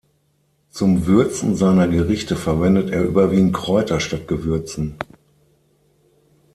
[0.71, 4.95] Zum Würzen seiner Gerichte verwendet er überwiegend Kräuter statt Gewürzen.